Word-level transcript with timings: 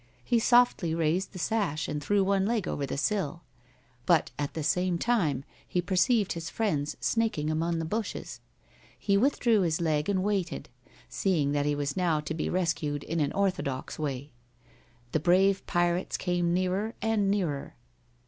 He 0.23 0.39
softly 0.39 0.95
raised 0.95 1.31
the 1.31 1.37
sash 1.37 1.87
and 1.87 2.03
threw 2.03 2.23
one 2.23 2.43
leg 2.47 2.67
over 2.67 2.87
the 2.87 2.97
sill. 2.97 3.43
But 4.07 4.31
at 4.39 4.55
the 4.55 4.63
same 4.63 4.97
time 4.97 5.43
he 5.67 5.79
perceived 5.79 6.33
his 6.33 6.49
friends 6.49 6.97
snaking 6.99 7.51
among 7.51 7.77
the 7.77 7.85
bushes. 7.85 8.39
He 8.97 9.15
withdrew 9.15 9.61
his 9.61 9.79
leg 9.79 10.09
and 10.09 10.23
waited, 10.23 10.69
seeing 11.07 11.51
that 11.51 11.67
he 11.67 11.75
was 11.75 11.95
now 11.95 12.19
to 12.19 12.33
be 12.33 12.49
rescued 12.49 13.03
in 13.03 13.19
an 13.19 13.31
orthodox 13.33 13.99
way. 13.99 14.31
The 15.11 15.19
brave 15.19 15.63
pirates 15.67 16.17
came 16.17 16.51
nearer 16.51 16.95
and 17.03 17.29
nearer. 17.29 17.75